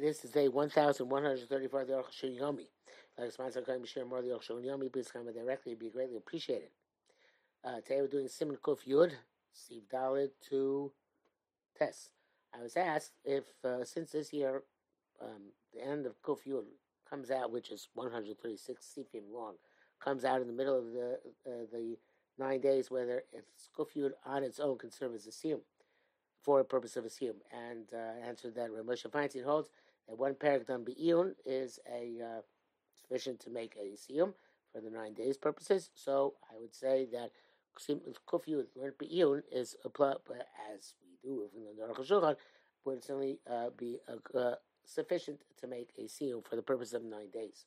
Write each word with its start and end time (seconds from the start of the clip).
This 0.00 0.24
is 0.24 0.30
day 0.30 0.46
1134 0.46 1.80
of 1.80 1.88
the 1.88 1.94
Aruch 1.94 2.38
Yomi. 2.40 2.68
Like 3.18 3.32
sponsor 3.32 3.62
can 3.62 3.84
share 3.84 4.04
more 4.04 4.20
of 4.20 4.24
the 4.24 4.30
Aruch 4.30 4.64
Yomi, 4.64 4.92
please 4.92 5.10
comment 5.10 5.34
directly. 5.34 5.72
It'd 5.72 5.80
be 5.80 5.90
greatly 5.90 6.16
appreciated. 6.16 6.68
Uh, 7.64 7.80
today 7.80 8.00
we're 8.00 8.06
doing 8.06 8.28
Simon 8.28 8.58
Kuf 8.62 8.86
Yud, 8.86 9.10
Steve 9.52 9.82
Dalit 9.92 10.30
to 10.50 10.92
Tess. 11.76 12.10
I 12.56 12.62
was 12.62 12.76
asked 12.76 13.14
if, 13.24 13.42
uh, 13.64 13.82
since 13.82 14.12
this 14.12 14.32
year, 14.32 14.62
um, 15.20 15.50
the 15.74 15.84
end 15.84 16.06
of 16.06 16.22
Kuf 16.22 16.46
Yud 16.46 16.66
comes 17.10 17.32
out, 17.32 17.50
which 17.50 17.72
is 17.72 17.88
136 17.94 18.96
sifim 18.96 19.32
long, 19.34 19.54
comes 19.98 20.24
out 20.24 20.40
in 20.40 20.46
the 20.46 20.52
middle 20.52 20.78
of 20.78 20.92
the 20.92 21.18
uh, 21.44 21.66
the 21.72 21.96
nine 22.38 22.60
days, 22.60 22.88
whether 22.88 23.24
it's 23.32 23.68
Kuf 23.76 23.88
Yud 23.96 24.12
on 24.24 24.44
its 24.44 24.60
own 24.60 24.78
can 24.78 24.92
serve 24.92 25.16
as 25.16 25.26
a 25.26 25.30
siyum 25.30 25.62
for 26.40 26.60
a 26.60 26.64
purpose 26.64 26.96
of 26.96 27.04
a 27.04 27.08
siyum, 27.08 27.34
and 27.52 27.88
uh, 27.92 28.24
answered 28.24 28.54
that 28.54 28.70
Rav 28.70 28.84
Moshe 28.84 29.10
Feinstein 29.10 29.42
holds 29.42 29.70
that 30.08 30.18
one 30.18 30.34
parak 30.34 30.66
done 30.66 30.84
is 31.46 31.78
a 31.90 32.20
uh, 32.22 32.40
sufficient 33.00 33.40
to 33.40 33.50
make 33.50 33.76
a 33.76 33.96
siyum 33.96 34.32
for 34.72 34.80
the 34.80 34.90
nine 34.90 35.14
days 35.14 35.36
purposes. 35.36 35.90
So 35.94 36.34
I 36.50 36.58
would 36.60 36.74
say 36.74 37.06
that 37.12 37.30
kufu 38.26 38.64
learned 38.76 38.98
be'iyun 38.98 39.42
is 39.52 39.76
applied 39.84 40.16
as 40.74 40.94
we 41.02 41.16
do 41.22 41.48
in 41.54 41.64
the 41.64 41.82
Aruch 41.82 42.06
Shulchan 42.08 42.36
would 42.84 43.04
certainly 43.04 43.38
uh, 43.50 43.70
be 43.76 43.98
uh, 44.08 44.54
sufficient 44.84 45.40
to 45.60 45.66
make 45.66 45.90
a 45.98 46.02
siyum 46.02 46.46
for 46.46 46.56
the 46.56 46.62
purpose 46.62 46.92
of 46.92 47.04
nine 47.04 47.30
days. 47.32 47.66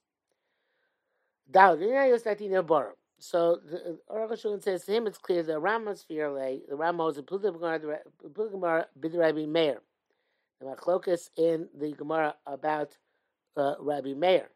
So 3.20 3.60
the 3.70 4.00
Aruch 4.12 4.32
Shulchan 4.32 4.64
says 4.64 4.86
to 4.86 4.94
him, 4.94 5.08
it's 5.08 5.18
clear 5.18 5.44
the 5.44 5.54
Rambam's 5.54 6.06
lay 6.10 6.62
the 6.68 6.76
Rambam 6.76 7.12
is 7.12 7.18
a 7.18 7.24
Gemara 8.50 8.88
bid 9.00 9.14
Rabbi 9.14 9.46
Meir. 9.46 9.82
The 10.62 10.68
Machlokas 10.68 11.30
in 11.38 11.68
the 11.76 11.92
Gemara 11.94 12.36
about 12.46 12.96
uh, 13.58 13.74
Rabbi 13.80 14.14
Meir. 14.14 14.50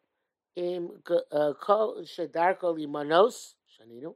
Im 0.55 0.89
uh, 1.09 1.53
kol 1.59 2.05
limanos 2.05 3.55
shaninu 3.75 4.13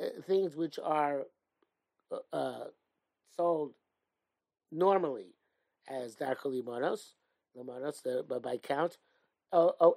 uh, 0.00 0.04
things 0.26 0.56
which 0.56 0.78
are 0.82 1.22
uh, 2.12 2.36
uh, 2.36 2.64
sold 3.36 3.72
normally 4.70 5.28
as 5.88 6.16
darko 6.16 6.46
limanos 6.46 7.14
limanos 7.56 8.02
the 8.02 8.40
by 8.40 8.58
count 8.58 8.98
or 9.50 9.94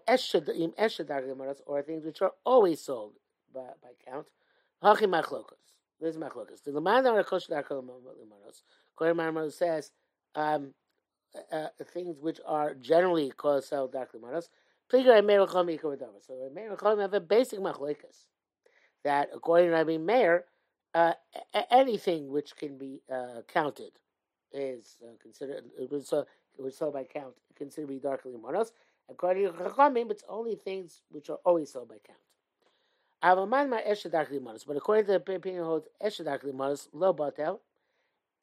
things 1.82 2.06
which 2.06 2.22
are 2.22 2.32
always 2.46 2.80
sold 2.80 3.14
by, 3.54 3.60
by 3.82 3.90
count. 4.10 4.28
Hachi 4.84 5.04
machlokas. 5.04 5.58
There's 6.00 6.18
machlokas. 6.18 6.64
The 6.64 6.72
Lamad 6.72 7.04
Arakosh 7.04 7.50
Darko 7.50 7.84
Limanos. 7.84 8.64
Kohen 8.96 9.18
Marmar 9.18 9.52
says 9.52 9.92
um, 10.36 10.74
uh, 11.36 11.56
uh, 11.56 11.68
things 11.94 12.18
which 12.20 12.40
are 12.46 12.74
generally 12.76 13.32
called 13.32 13.64
sell 13.64 13.88
dark 13.88 14.12
limanos. 14.14 14.50
Pligar 14.92 15.26
Meir 15.26 15.46
Chom 15.46 15.78
Ikavadava. 15.78 16.26
So 16.26 16.50
Meir 16.54 16.76
Chom 16.76 17.00
have 17.00 17.14
a 17.14 17.20
basic 17.20 17.60
machlokas 17.60 18.26
that 19.04 19.30
according 19.34 19.70
to 19.70 19.74
Rabbi 19.74 19.98
Meir, 19.98 20.46
uh, 20.94 21.14
anything 21.70 22.30
which 22.30 22.56
can 22.56 22.78
be 22.78 23.02
uh, 23.12 23.42
counted 23.48 23.92
is 24.52 24.98
uh, 25.04 25.14
considered 25.22 25.64
it 25.80 25.90
was 25.90 26.08
so 26.08 26.26
it 26.58 26.62
was 26.62 26.76
sold 26.76 26.94
by 26.94 27.06
count 27.06 27.34
considered 27.56 27.88
to 27.88 27.94
be 27.94 28.00
dark 28.00 28.24
limanos. 28.26 28.72
According 29.10 29.46
to 29.46 29.54
Chachamim, 29.54 30.12
it's 30.12 30.24
only 30.28 30.56
things 30.56 31.02
which 31.10 31.30
are 31.30 31.40
always 31.46 31.72
sold 31.72 31.90
by 31.90 31.98
count. 32.06 32.20
Avaman 33.24 33.70
my 33.70 33.82
eshadak 33.82 34.30
limanos, 34.32 34.66
but 34.66 34.76
according 34.76 35.06
to 35.06 35.12
the 35.26 35.36
opinion 35.36 35.64
holds 35.64 35.88
eshadak 36.04 36.44
limanos 36.44 36.88
lo 36.92 37.14
batel. 37.14 37.60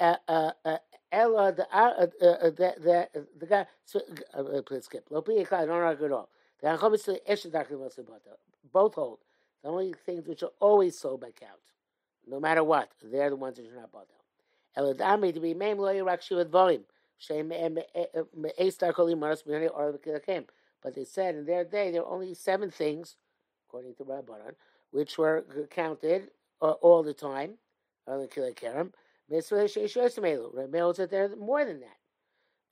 Uh, 0.00 0.16
uh, 0.28 0.52
uh, 0.64 0.78
Ella 1.12 1.52
the 1.52 1.66
the 2.20 2.74
the 2.80 3.26
the 3.40 3.46
guy. 3.46 3.66
So 3.84 4.00
please 4.66 4.84
skip. 4.84 5.06
Lo 5.10 5.22
pi 5.22 5.32
I 5.52 5.66
don't 5.66 5.70
argue 5.70 6.06
at 6.06 6.12
all. 6.12 6.28
The 6.60 6.68
Anchom 6.68 6.94
is 6.94 7.04
the 7.04 7.20
limanos 7.28 7.98
batel. 8.00 8.36
Both 8.72 8.94
hold. 8.96 9.18
The 9.62 9.70
only 9.70 9.94
things 10.04 10.28
which 10.28 10.42
are 10.42 10.52
always 10.60 10.98
sold 10.98 11.20
by 11.22 11.30
count, 11.32 11.60
no 12.28 12.40
matter 12.40 12.62
what, 12.64 12.90
they're 13.02 13.30
the 13.30 13.36
ones 13.36 13.58
which 13.58 13.68
are 13.70 13.76
not 13.76 13.92
batel. 13.92 14.20
Ella 14.76 14.94
dami 14.94 15.32
to 15.34 15.40
be 15.40 15.54
maim 15.54 15.78
lo 15.78 15.88
yirak 15.94 16.20
shivat 16.20 16.50
vorim. 16.50 16.82
But 20.82 20.94
they 20.94 21.04
said 21.04 21.34
in 21.36 21.46
their 21.46 21.64
day 21.64 21.90
there 21.90 22.02
were 22.02 22.08
only 22.10 22.34
seven 22.34 22.70
things, 22.70 23.16
according 23.68 23.94
to 23.96 24.04
Rabbanan, 24.04 24.54
which 24.90 25.18
were 25.18 25.44
counted 25.70 26.30
uh, 26.62 26.72
all 26.72 27.02
the 27.02 27.14
time. 27.14 27.58
Rabbi 29.30 30.78
that 30.96 31.08
there 31.10 31.36
more 31.36 31.64
than 31.64 31.80
that. 31.80 31.96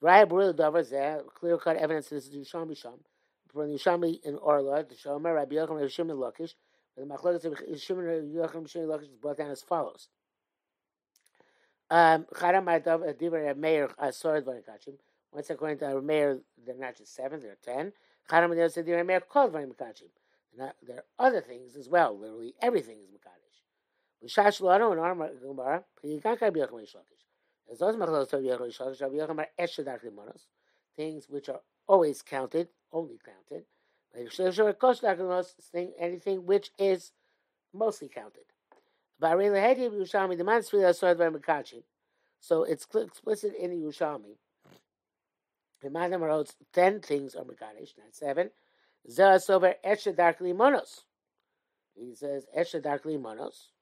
Zeh, 0.02 1.26
clear 1.34 1.58
cut 1.58 1.76
evidence 1.76 2.08
this 2.08 2.28
is 2.28 2.34
Yushami 2.34 2.76
Sham. 2.80 3.00
From 3.48 3.68
Yushami 3.68 4.22
in 4.24 4.36
Orla, 4.36 4.84
the 4.84 4.94
Shomer, 4.94 5.34
Rabbi 5.34 5.54
Yocham, 5.56 5.76
Rabbi 5.76 5.88
Shimon 5.88 6.16
Lakish, 6.16 6.54
the 6.96 7.04
Machlokas 7.04 7.44
of 7.44 7.58
Shimon, 7.80 8.32
Yocham, 8.34 8.68
Shimon 8.68 8.88
Lakish 8.88 9.10
is 9.10 9.16
brought 9.20 9.38
down 9.38 9.50
as 9.50 9.62
follows. 9.62 10.08
Um, 11.90 12.26
Kachim. 14.66 14.94
Once 15.32 15.50
according 15.50 15.78
to 15.78 16.00
Meir, 16.00 16.40
they're 16.64 16.76
not 16.76 16.96
just 16.96 17.14
seven, 17.14 17.40
they're 17.40 17.56
ten. 17.64 17.92
Chara 18.28 18.48
Ma'adav 18.48 18.72
said 18.72 18.86
Divar 18.86 19.06
Meir, 19.06 19.20
Kol 19.20 19.50
Dvarim 19.50 19.76
Kachim. 19.76 20.10
Now, 20.58 20.72
there 20.86 20.96
are 20.98 21.26
other 21.26 21.40
things 21.40 21.76
as 21.76 21.88
well. 21.88 22.18
Literally 22.18 22.54
everything 22.60 22.98
is 22.98 23.08
Makadish. 23.10 23.45
V'shash 24.24 24.60
lo 24.60 24.90
and 24.92 25.00
armor 25.00 25.30
gemara, 25.40 25.84
p'yikankai 26.02 26.50
b'yachim 26.50 26.80
yishlakish. 26.80 27.24
There's 27.66 27.78
those 27.78 27.96
machlos 27.96 28.32
of 28.32 28.42
yachim 28.42 28.68
yishlakish, 28.68 29.00
of 29.00 29.12
yachim 29.12 29.38
are 29.38 29.48
eshadach 29.58 30.04
limonos, 30.04 30.46
things 30.96 31.28
which 31.28 31.48
are 31.48 31.60
always 31.86 32.22
counted, 32.22 32.68
only 32.92 33.18
counted. 33.24 33.64
Thing, 35.72 35.92
anything 35.98 36.46
which 36.46 36.70
is 36.78 37.12
mostly 37.74 38.08
counted. 38.08 38.44
So 42.40 42.62
it's 42.62 42.86
explicit 42.94 43.54
in 43.54 43.70
the 43.70 43.76
Yerushalmi. 43.76 44.36
Madam 45.90 46.22
wrote 46.22 46.54
ten 46.72 47.00
things 47.00 47.34
are 47.34 47.44
Mekadesh, 47.44 47.96
not 47.98 48.12
seven. 48.12 48.50
Zerasover 49.10 49.74
Eshadark 49.84 50.38
Limonos. 50.38 51.04
He 51.94 52.14
says 52.14 52.46
Eshadark 52.56 53.02
Limonos. 53.02 53.68
Because 53.68 53.75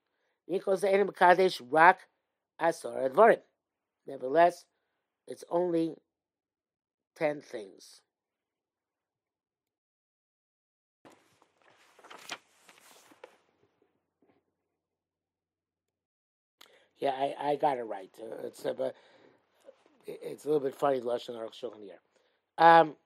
Nevertheless, 4.06 4.64
it's 5.26 5.44
only 5.50 5.94
ten 7.16 7.40
things. 7.40 8.00
Yeah, 16.98 17.10
I, 17.10 17.50
I 17.50 17.56
got 17.56 17.78
it 17.78 17.82
right. 17.82 18.10
Uh, 18.20 18.46
it's, 18.46 18.64
uh, 18.64 18.92
it's 20.06 20.44
a 20.44 20.48
little 20.48 20.60
bit 20.60 20.74
funny, 20.74 21.00
Lashon 21.00 21.30
Aruch 21.36 21.54
Shulchan 21.60 21.82
here. 21.82 22.00
Um, 22.58 22.96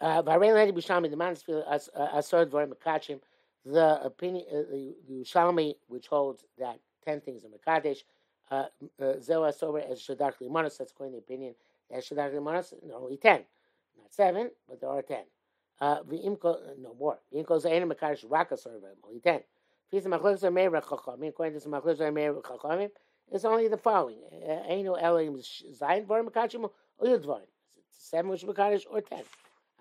uh, 0.00 0.22
the 3.64 4.02
opinion, 4.02 4.46
uh, 4.50 4.62
the 4.70 4.94
Yerushalmi, 5.10 5.76
which 5.88 6.06
holds 6.06 6.44
that 6.58 6.80
ten 7.04 7.20
things 7.20 7.44
are 7.44 7.48
Mekadesh, 7.48 7.98
uh, 8.50 8.66
Zeh 9.00 9.20
Asober 9.30 9.90
as 9.90 10.00
Shadak 10.00 10.34
Limanos, 10.40 10.78
that's 10.78 10.92
according 10.92 11.14
to 11.14 11.20
the 11.20 11.24
opinion 11.34 11.54
that 11.90 12.02
Shadak 12.04 12.32
Limanos, 12.34 12.74
only 12.94 13.16
ten. 13.16 13.44
Not 13.98 14.12
seven, 14.12 14.50
but 14.68 14.80
there 14.80 14.90
are 14.90 15.02
ten. 15.02 15.24
Uh, 15.80 15.98
no 16.08 16.94
more. 16.98 17.18
V'imko 17.32 17.62
Zayin 17.62 17.90
Mekadesh 17.90 18.24
Raka 18.28 18.54
Sorba, 18.54 18.94
only 19.06 19.20
ten. 19.20 19.40
According 19.92 20.40
to 20.40 20.50
Chachamim, 21.68 22.90
it's 23.30 23.44
only 23.44 23.68
the 23.68 23.76
following. 23.76 24.18
Eino 24.70 24.96
Elohim 25.00 25.36
Zayin 25.36 26.06
Dvarim 26.06 26.28
Mekadesh, 26.28 26.54
or 26.98 27.06
Yud 27.06 27.42
Seven 27.90 28.30
which 28.30 28.42
Mekadesh, 28.42 28.84
or 28.90 29.00
ten. 29.00 29.22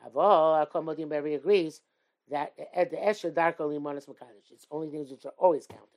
Avo, 0.05 0.65
Akomodim 0.67 1.09
Berry 1.09 1.35
agrees 1.35 1.81
that 2.29 2.53
at 2.73 2.91
the 2.91 3.03
Esher 3.03 3.31
Darko 3.31 3.61
Limonis 3.61 4.07
Makadosh, 4.07 4.51
it's 4.51 4.67
only 4.71 4.89
things 4.89 5.11
which 5.11 5.25
are 5.25 5.33
always 5.37 5.67
counted, 5.67 5.87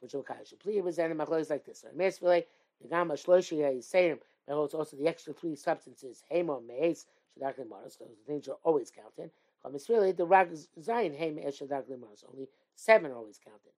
which 0.00 0.14
are 0.14 0.18
Makadosh. 0.18 0.58
Please 0.58 0.82
present 0.82 1.16
Machlois 1.16 1.50
like 1.50 1.64
this. 1.64 1.84
Mesvile, 1.96 2.44
the 2.80 2.88
Gama 2.88 3.14
Shloshi 3.14 3.58
Yisayim, 3.58 4.18
that 4.46 4.54
holds 4.54 4.74
also 4.74 4.96
the 4.96 5.08
extra 5.08 5.32
three 5.32 5.56
substances, 5.56 6.22
Hemo, 6.32 6.64
Meis, 6.66 7.06
Shadak 7.38 7.58
Limonis, 7.58 7.98
those 7.98 8.18
things 8.26 8.48
are 8.48 8.58
always 8.64 8.90
counted. 8.90 9.30
Mesvile, 9.66 10.16
the 10.16 10.26
Rag 10.26 10.50
Zayin, 10.80 11.16
Hem, 11.16 11.38
Esher 11.38 11.66
Darko 11.66 11.90
Limonis, 11.90 12.24
only 12.32 12.48
seven 12.74 13.10
are 13.10 13.16
always 13.16 13.38
counted. 13.38 13.72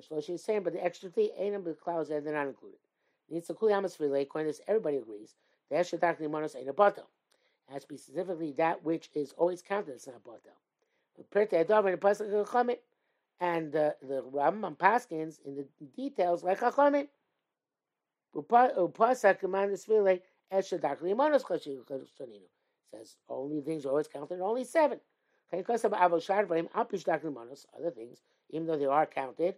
Shloshi 0.00 0.34
is 0.34 0.42
saying, 0.42 0.62
but 0.62 0.72
the 0.72 0.82
extra 0.82 1.10
three, 1.10 1.32
Ainam, 1.38 1.64
the 1.64 1.74
clouds, 1.74 2.08
they're 2.08 2.20
not 2.22 2.46
included. 2.46 2.78
Needs 3.30 3.46
to 3.48 3.54
Kuyamas 3.54 3.94
according 3.94 4.50
to 4.50 4.58
this, 4.58 4.60
everybody 4.66 4.96
agrees, 4.96 5.34
the 5.70 5.76
Esher 5.76 5.98
Darko 5.98 6.22
Limonis 6.22 6.56
ain't 6.56 6.68
a 6.68 6.72
bottle 6.72 7.08
has 7.72 7.82
to 7.82 7.88
be 7.88 7.96
specifically 7.96 8.52
that 8.52 8.84
which 8.84 9.10
is 9.14 9.32
always 9.36 9.62
counted 9.62 9.92
It's 9.94 10.06
not 10.06 10.16
batel. 11.18 12.78
And 13.40 13.74
uh, 13.74 13.90
the 14.00 14.22
Rambam 14.22 14.76
Paskins 14.76 15.40
in 15.44 15.56
the 15.56 15.66
details 15.96 16.44
like 16.44 16.60
Chachamim. 16.60 17.08
Upasak 18.34 19.40
command 19.40 19.72
is 19.72 19.88
really 19.88 20.22
Esha 20.52 20.78
Dakli 20.78 21.14
Monos 21.16 21.42
Chashinu 21.44 21.84
says 22.92 23.16
only 23.28 23.60
things 23.60 23.84
are 23.86 23.90
always 23.90 24.08
counted, 24.08 24.40
only 24.40 24.64
seven. 24.64 25.00
Other 25.52 25.80
things, 27.90 28.22
even 28.50 28.66
though 28.66 28.78
they 28.78 28.86
are 28.86 29.06
counted, 29.06 29.56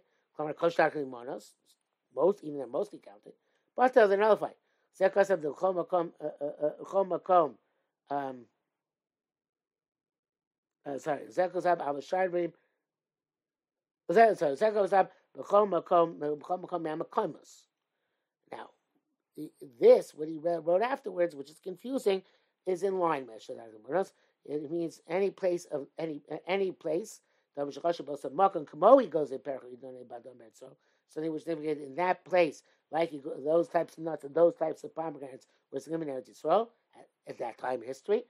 most, 2.15 2.43
even 2.43 2.57
they're 2.57 2.67
mostly 2.67 2.99
counted, 2.99 3.33
but 3.75 3.93
they're 3.93 4.17
nullified. 4.17 4.55
Because 4.97 5.29
uh, 10.85 10.99
sorry, 10.99 11.21
Avashadrim, 11.79 12.53
sorry, 14.37 14.57
Yamakomos. 16.83 17.63
Now, 18.51 18.69
this, 19.79 20.13
what 20.13 20.27
he 20.27 20.37
wrote 20.37 20.81
afterwards, 20.81 21.35
which 21.35 21.49
is 21.49 21.59
confusing, 21.59 22.21
is 22.67 22.83
in 22.83 22.99
line 22.99 23.27
with 23.27 23.49
It 24.45 24.71
means 24.71 25.01
any 25.09 25.31
place 25.31 25.65
of 25.65 25.87
any 25.97 26.21
any 26.47 26.71
place. 26.71 27.21
That 27.55 27.65
was 27.65 27.75
so, 27.77 27.81
so 31.09 31.21
they 31.21 31.29
were 31.29 31.39
significant 31.39 31.81
in 31.81 31.95
that 31.95 32.23
place, 32.25 32.61
like 32.91 33.11
those 33.43 33.67
types 33.69 33.97
of 33.97 34.03
nuts 34.03 34.23
and 34.25 34.35
those 34.35 34.55
types 34.55 34.83
of 34.83 34.93
pomegranates 34.95 35.47
were 35.71 35.79
significant 35.79 36.27
in 36.27 36.31
Israel 36.31 36.71
at, 36.95 37.07
at 37.27 37.37
that 37.39 37.57
time 37.57 37.81
in 37.81 37.87
history. 37.87 38.23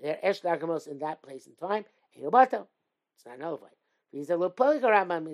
They're 0.00 0.18
esh 0.22 0.44
in 0.44 0.98
that 1.00 1.22
place 1.22 1.46
and 1.46 1.58
time. 1.58 1.84
It's 2.14 3.26
not 3.26 3.38
nullified. 3.38 3.76
He's 4.10 4.30
a 4.30 4.36
little 4.36 4.50
polygram. 4.50 5.28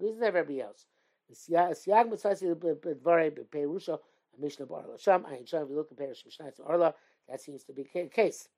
He's 0.00 0.22
everybody 0.22 0.60
else. 0.60 0.86
Siag 1.32 2.08
mitzvasi 2.10 2.54
b'dvarei 2.56 3.30
b'peirusha 3.30 3.98
Mishnah 4.38 4.66
Barla 4.66 4.98
Sham 4.98 5.24
Ayin 5.24 5.46
Sham. 5.46 5.62
If 5.64 5.70
you 5.70 5.76
look 5.76 5.90
at 5.92 5.98
Perish 5.98 6.24
Mishnah 6.24 6.50
to 6.52 6.62
Orla, 6.62 6.94
that 7.28 7.40
seems 7.40 7.64
to 7.64 7.72
be 7.72 7.82
the 7.82 8.08
case. 8.08 8.48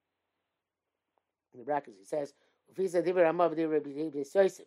In 1.53 1.61
the 1.61 1.65
brackets, 1.67 1.99
he 1.99 2.05
says, 2.05 2.35
"Ufisa 2.73 3.03
divrei 3.03 3.25
Rambam 3.31 3.55
divrei 3.55 3.81
B'Yis 3.81 4.35
Yosef." 4.35 4.67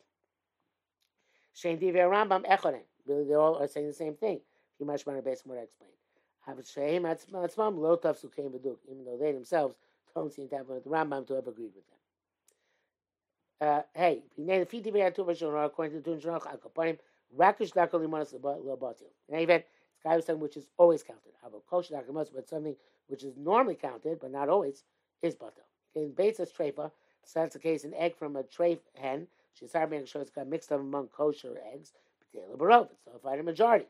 Shein 1.56 1.77
divrei 1.81 2.07
Rambam 2.07 2.44
echonim. 2.45 2.86
Really, 3.07 3.24
they 3.25 3.33
all 3.33 3.56
are 3.57 3.68
saying 3.68 3.88
the 3.88 3.94
same 3.94 4.15
thing. 4.15 4.41
Kimash 4.80 5.06
Mana 5.07 5.21
Beis 5.21 5.45
more 5.45 5.57
explain. 5.57 5.91
Have 6.45 6.57
Sheim 6.57 7.01
Atzmam 7.01 7.77
Lo 7.77 7.95
Tav 7.95 8.18
Sukeim 8.19 8.51
B'Duk, 8.51 8.77
even 8.88 9.06
though 9.06 9.18
they 9.18 9.31
themselves 9.31 9.75
don't 10.15 10.33
seem 10.33 10.47
to 10.47 10.56
have 10.56 10.67
the 10.67 10.79
Rambam 10.89 11.27
to 11.27 11.35
have 11.35 11.47
agreed 11.47 11.71
with 11.75 11.85
them. 11.88 12.00
Uh, 13.62 13.81
hey, 13.94 14.23
according 14.38 15.91
to 15.91 16.00
the 16.00 16.01
Tun 16.01 16.19
Shanoch 16.19 16.47
Al 16.47 16.57
Kaparim, 16.57 16.97
Rakish 17.38 17.71
Dakol 17.71 18.01
Limanas 18.01 18.33
Lo 18.41 18.77
Batil. 18.81 19.12
In 19.29 19.35
any 19.35 19.44
event, 19.44 19.65
guy 20.03 20.15
was 20.15 20.27
which 20.27 20.57
is 20.57 20.65
always 20.77 21.03
counted. 21.03 21.21
Kosher 21.69 21.94
documents, 21.94 22.31
but 22.33 22.50
something 22.50 22.75
which 23.07 23.23
is 23.23 23.35
normally 23.38 23.75
counted, 23.75 24.19
but 24.19 24.31
not 24.31 24.50
always, 24.50 24.83
is 25.21 25.35
butter. 25.35 25.62
In 25.95 26.12
Beitzas 26.12 26.51
Treifa, 26.51 26.91
so 27.23 27.39
that's 27.39 27.53
the 27.53 27.59
case, 27.59 27.83
an 27.83 27.94
egg 27.94 28.15
from 28.17 28.35
a 28.35 28.44
treif 28.44 28.79
hen, 28.95 29.27
she's 29.53 29.73
being 29.89 30.06
sure 30.06 30.21
it's 30.21 30.31
got 30.31 30.47
mixed 30.47 30.71
up 30.71 30.79
among 30.79 31.07
kosher 31.07 31.57
eggs, 31.73 31.94
but 32.33 32.57
barov, 32.57 32.89
it's 33.15 33.23
not 33.23 33.39
a 33.39 33.44
majority. 33.44 33.85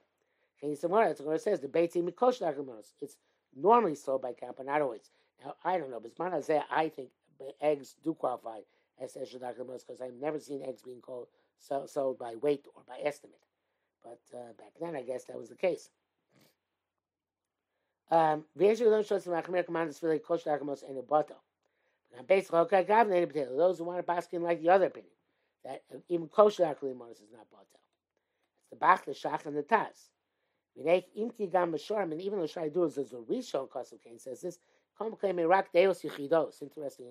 Okay, 0.64 0.76
somewhere 0.76 1.08
that's 1.08 1.22
what 1.22 1.36
it 1.36 1.42
says, 1.42 1.60
the 1.60 1.68
Beitzim 1.68 2.10
Mikosh 2.10 2.42
Nakamas. 2.42 2.94
It's 3.02 3.18
normally 3.56 3.96
sold 3.96 4.22
by 4.22 4.34
count, 4.34 4.58
but 4.58 4.66
not 4.66 4.82
always. 4.82 5.10
Now, 5.44 5.56
I 5.64 5.78
don't 5.78 5.92
know, 5.92 6.00
but 6.00 6.16
Zman 6.16 6.34
I 6.72 6.90
think 6.90 7.10
eggs 7.62 7.96
do 8.04 8.14
qualify 8.14 8.60
as 9.02 9.18
Esher 9.18 9.40
because 9.40 10.02
I've 10.02 10.14
never 10.14 10.40
seen 10.40 10.64
eggs 10.64 10.82
being 10.82 11.02
called, 11.02 11.28
sold 11.60 12.18
by 12.18 12.36
weight 12.36 12.66
or 12.76 12.84
by 12.88 12.98
estimate. 13.04 13.40
But 14.04 14.20
uh, 14.34 14.54
back 14.58 14.74
then, 14.80 14.96
I 14.96 15.02
guess 15.02 15.26
that 15.26 15.38
was 15.38 15.50
the 15.50 15.56
case. 15.56 15.90
Um, 18.12 18.46
those 18.56 18.80
who 18.80 18.90
want 23.84 23.98
to 24.00 24.04
pass 24.04 24.28
in 24.32 24.44
like 24.44 24.62
the 24.62 24.70
other 24.70 24.86
opinion, 24.86 25.12
that 25.64 25.82
even 26.08 26.28
kosher 26.28 26.64
akalimanos 26.64 27.22
is 27.24 27.32
not 27.34 27.50
batel. 27.52 27.82
It's 28.62 28.70
the 28.70 28.76
bach, 28.76 29.06
the 29.06 29.12
shach, 29.12 29.46
and 29.46 29.58
the 29.58 29.64
taz. 29.64 30.10
and 32.12 32.22
even 32.22 32.40
the 32.40 32.48
Shai 32.48 32.70
Dur 32.70 32.90
says 32.90 33.10
the 33.10 33.18
Rishon 33.18 33.70
Kosev 33.70 34.04
Kain 34.04 34.20
says 34.20 34.42
this, 34.42 34.60
yichidos. 36.04 36.62
Interesting. 36.62 37.08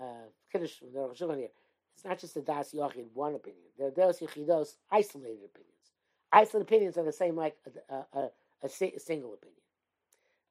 Uh, 0.00 0.28
Kiddush 0.52 0.78
from 0.78 0.92
the 0.92 1.00
Rosh 1.00 1.18
here. 1.18 1.48
It's 1.94 2.04
not 2.04 2.18
just 2.18 2.34
the 2.34 2.40
das 2.40 2.72
yochid 2.72 3.06
one 3.14 3.34
opinion. 3.34 3.62
They're 3.78 3.90
deos 3.90 4.20
yichidos 4.20 4.76
isolated 4.90 5.44
opinions. 5.44 5.92
Isolated 6.32 6.62
opinions 6.62 6.98
are 6.98 7.04
the 7.04 7.12
same 7.12 7.36
like 7.36 7.56
a, 7.90 7.94
a, 7.94 8.20
a, 8.20 8.30
a 8.64 8.68
single 8.68 9.34
opinion. 9.34 9.60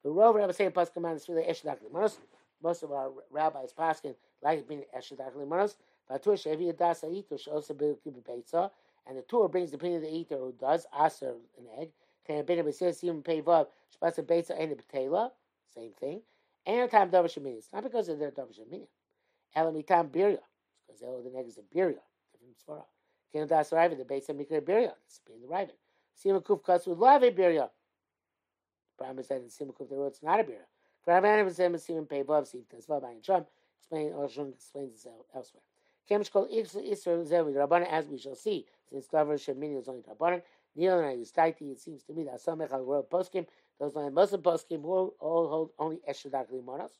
The 0.03 0.09
Rov 0.09 0.35
Rabbi 0.35 0.51
say 0.51 0.69
Paskin 0.69 1.01
Man 1.01 1.15
is 1.15 1.27
really 1.27 1.43
Eshedak 1.43 1.77
Limanos. 1.83 2.17
Most 2.61 2.83
of 2.83 2.91
our 2.91 3.11
rabbis 3.31 3.73
Paskin 3.77 4.15
like 4.41 4.67
being 4.67 4.83
Eshedak 4.97 5.33
Limanos. 5.35 5.75
Vatur 6.09 6.35
Shevi 6.35 6.73
Adas 6.73 7.03
Aitor 7.03 7.39
Shosa 7.39 7.73
Beitza. 8.21 8.71
And 9.07 9.17
the 9.17 9.23
tour 9.23 9.49
brings 9.49 9.71
the 9.71 9.77
opinion 9.77 10.03
of 10.03 10.09
the 10.09 10.15
eater 10.15 10.37
who 10.37 10.53
does 10.59 10.85
aser 10.97 11.33
an 11.57 11.65
egg. 11.81 11.89
Can 12.25 12.45
a 12.47 12.73
says 12.73 13.03
even 13.03 13.23
pay 13.23 13.41
vav 13.41 13.67
shpasa 13.99 14.23
beitza 14.23 14.51
and 14.59 14.71
the. 14.77 15.31
Same 15.73 15.91
thing. 15.99 16.21
And 16.69 16.91
time 16.91 17.09
davar 17.09 17.25
shemini. 17.25 17.57
It's 17.57 17.73
not 17.73 17.83
because 17.83 18.09
of 18.09 18.19
their 18.19 18.29
davar 18.31 18.53
shemini. 18.53 18.87
Elamitam 19.57 20.09
birya. 20.11 20.37
Because 20.85 21.01
the 21.01 21.39
egg 21.39 21.47
is 21.47 21.57
a 21.57 21.61
birya. 21.61 21.95
Different 22.31 22.57
svara. 22.67 22.83
Can 23.33 23.47
das 23.47 23.71
riven 23.71 23.97
the 23.97 24.03
beitza 24.03 24.29
mikra 24.29 24.61
birya. 24.61 24.91
It's 25.07 25.19
being 25.25 25.41
the 25.41 25.47
riven. 25.47 25.75
Sima 26.15 26.43
kuf 26.43 26.61
kasu 26.61 26.95
lave 26.95 27.35
birya. 27.35 27.69
Brahma 28.99 29.23
said 29.23 29.41
in 29.41 29.47
Simukuf, 29.47 29.89
the 29.89 29.95
word 29.95 30.07
it's 30.07 30.21
not 30.21 30.41
a 30.41 30.43
bira. 30.43 30.67
For 31.03 31.13
Rabbanim 31.13 31.45
was 31.45 31.55
saying 31.55 31.77
Simon 31.77 32.05
Pei 32.05 32.21
Vav 32.23 32.43
Siv 32.43 32.65
Tezvav 32.67 33.03
Ayin 33.03 33.23
Sham. 33.25 33.45
Explain 33.79 34.11
or 34.13 34.29
Shun 34.29 34.49
explains 34.49 34.91
this 34.91 35.07
elsewhere. 35.33 35.63
Kemish 36.09 36.29
called 36.31 36.51
Isra 36.51 37.25
Zevi 37.25 37.53
Rabbanim, 37.53 37.87
as 37.89 38.07
we 38.07 38.17
shall 38.17 38.35
see, 38.35 38.65
since 38.89 39.07
Klaver 39.07 39.35
Shemini 39.35 39.79
is 39.79 39.87
only 39.87 40.01
Rabbanim. 40.01 40.41
Neil 40.75 40.99
and 40.99 41.07
I. 41.07 41.11
It 41.13 41.79
seems 41.79 42.03
to 42.03 42.13
me 42.13 42.25
that 42.25 42.41
some 42.41 42.59
Echal 42.59 42.83
World 42.85 43.09
Poskim, 43.09 43.47
those 43.79 43.95
Muslim 44.13 44.41
Poskim, 44.41 44.81
will 44.81 45.15
all 45.19 45.47
hold 45.47 45.69
only 45.79 45.99
Eshadak 46.09 46.51
Limonos. 46.51 46.91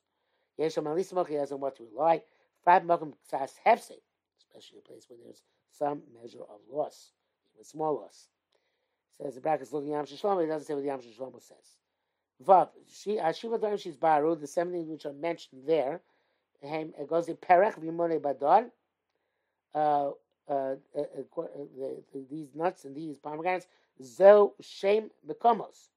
Yesham 0.59 0.83
Alismach, 0.83 1.27
he 1.27 1.35
has 1.35 1.51
on 1.51 1.59
what 1.59 1.75
to 1.77 1.87
rely. 1.93 2.21
Five 2.63 2.83
Mokum 2.83 3.13
Ksas 3.31 3.53
Hefse, 3.65 3.93
especially 4.39 4.79
a 4.79 4.87
place 4.87 5.05
where 5.07 5.19
there's 5.23 5.41
some 5.71 6.01
measure 6.21 6.41
of 6.41 6.59
loss, 6.71 7.11
even 7.55 7.65
small 7.65 7.95
loss. 7.95 8.27
Says 9.21 9.35
the 9.35 9.41
brackets 9.41 9.71
looking 9.73 9.93
at 9.93 10.09
Yam 10.09 10.17
Shlomo, 10.17 10.41
he 10.41 10.47
doesn't 10.47 10.67
say 10.67 10.73
what 10.73 10.83
Yam 10.83 10.99
Shlomo 10.99 11.41
says. 11.41 11.77
Vav, 12.45 12.69
she 12.89 13.17
Ashiva 13.17 13.59
Darim 13.59 13.79
she's 13.79 13.97
Baru, 13.97 14.35
the 14.35 14.47
seven 14.47 14.73
things 14.73 14.89
which 14.89 15.05
are 15.05 15.13
mentioned 15.13 15.63
there. 15.65 16.01
It 16.61 17.07
goes 17.07 17.25
to 17.27 17.35
Perech 17.35 17.79
Vimone 17.79 18.19
Badon. 18.19 18.71
Uh, 19.73 20.11
uh, 20.49 20.75
uh, 20.97 21.03
the, 21.37 22.25
these 22.29 22.55
nuts 22.55 22.85
and 22.85 22.95
these 22.95 23.19
pomegranates, 23.19 23.67
Zo 24.03 24.55
Shem 24.61 25.11
Mekomos. 25.27 25.89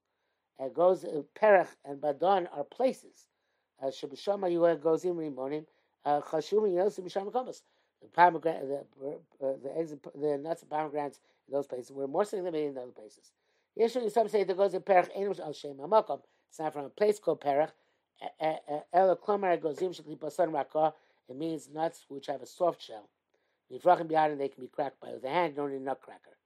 It 0.59 0.73
goes 0.73 1.03
uh, 1.03 1.21
Perech 1.39 1.67
and 1.85 1.99
Badon 1.99 2.47
are 2.55 2.63
places. 2.63 3.27
Shabashama 3.83 4.51
Yuah 4.51 4.81
goes 4.81 5.03
in 5.05 5.15
Rimonim. 5.15 5.65
Yosim 6.05 7.03
Misham. 7.03 7.31
The 8.01 8.07
pomegranate, 8.09 8.87
the, 8.99 9.19
uh, 9.45 9.53
the 9.63 9.77
eggs, 9.77 9.93
the 10.15 10.37
nuts 10.37 10.61
and 10.61 10.69
pomegranates 10.69 11.19
in 11.47 11.53
those 11.53 11.67
places 11.67 11.91
were 11.91 12.07
more 12.07 12.25
significant 12.25 12.77
in 12.77 12.77
other 12.77 12.91
places. 12.91 13.31
Yeshua, 13.79 14.11
some 14.11 14.27
say 14.27 14.43
that 14.43 14.57
goes 14.57 14.73
in 14.73 14.81
Perech 14.81 15.09
Enush 15.17 15.39
Al 15.39 15.53
Shem 15.53 15.75
Hamakom. 15.75 16.21
It's 16.49 16.59
not 16.59 16.73
from 16.73 16.85
a 16.85 16.89
place 16.89 17.19
called 17.19 17.41
Perech. 17.41 17.71
El 18.39 19.15
Klomar 19.17 19.57
Gozim 19.59 20.19
Basan. 20.19 20.53
It 21.29 21.35
means 21.37 21.69
nuts 21.73 22.05
which 22.09 22.27
have 22.27 22.41
a 22.41 22.45
soft 22.45 22.81
shell. 22.81 23.09
Nifrachim 23.71 24.07
B'Yadin, 24.07 24.37
they 24.37 24.49
can 24.49 24.61
be 24.61 24.67
cracked 24.67 24.99
by 24.99 25.13
the 25.21 25.29
hand, 25.29 25.55
don't 25.55 25.71
need 25.71 25.77
a 25.77 25.79
nutcracker. 25.79 26.37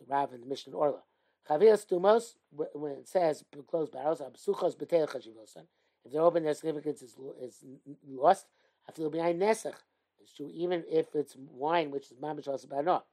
It's 0.00 0.08
the 0.08 0.12
Rav 0.12 0.32
in 0.34 0.40
the 0.40 0.46
Mishnah 0.46 0.74
Orla. 0.76 1.02
Chavias 1.48 1.86
Stumos, 1.86 2.34
when 2.74 2.92
it 2.92 3.08
says 3.08 3.44
closed 3.68 3.92
barrels, 3.92 4.20
Absuchos 4.20 4.76
B'Teil 4.76 5.08
Chashivosan. 5.08 5.66
If 6.04 6.12
they're 6.12 6.22
open, 6.22 6.44
their 6.44 6.54
significance 6.54 7.02
is, 7.02 7.16
is 7.40 7.64
lost. 8.08 8.46
After 8.88 9.08
behind 9.10 9.40
Nesach. 9.40 9.74
It's 10.22 10.32
true, 10.32 10.50
even 10.52 10.84
if 10.90 11.14
it's 11.14 11.36
wine, 11.36 11.90
which 11.90 12.10
is 12.10 12.18
Mamish 12.18 12.48
also 12.48 12.66
Bano. 12.66 13.04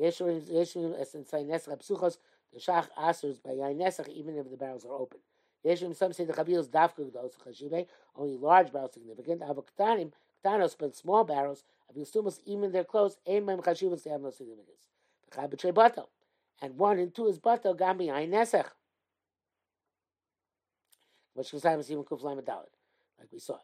Yeshu, 0.00 0.40
Yeshu, 0.50 0.98
as 1.00 1.14
in 1.14 1.24
say 1.24 1.44
Nesach, 1.44 1.76
Absuchos, 1.76 2.18
the 2.52 2.60
Shach 2.60 2.88
Asers 2.98 3.42
by 3.42 3.50
Nesach, 3.50 4.08
even 4.08 4.36
if 4.36 4.50
the 4.50 4.56
barrels 4.56 4.84
are 4.84 4.92
open. 4.92 5.18
Yeshim, 5.64 5.94
some 5.96 6.12
say 6.12 6.24
the 6.24 6.32
Chavil 6.32 6.58
is 6.58 6.68
Dafka 6.68 7.10
Gdos, 7.10 7.32
Chashive, 7.44 7.86
only 8.16 8.36
large 8.36 8.72
barrels 8.72 8.94
significant. 8.94 9.42
Avoktanim, 9.42 10.12
Ktanos, 10.44 10.76
but 10.78 10.96
small 10.96 11.24
barrels, 11.24 11.64
Avil 11.90 12.04
Sumas, 12.04 12.40
even 12.44 12.72
their 12.72 12.84
clothes, 12.84 13.16
Aim 13.26 13.46
Mem 13.46 13.60
they 13.64 14.10
have 14.10 14.20
no 14.20 14.30
significance. 14.30 14.88
The 15.30 15.36
Chai 15.36 15.46
B'Trei 15.46 15.72
Bato. 15.72 16.06
And 16.62 16.76
one 16.78 16.98
and 16.98 17.14
two 17.14 17.26
is 17.28 17.38
Bato, 17.38 17.76
Gam 17.76 17.98
Yain 17.98 18.30
Nesach. 18.30 18.70
Which 21.34 21.52
was 21.52 21.62
time 21.62 21.82
Simon 21.82 22.04
Kuf 22.04 22.22
Lamadalit, 22.22 22.72
like 23.18 23.28
we 23.30 23.38
saw. 23.38 23.58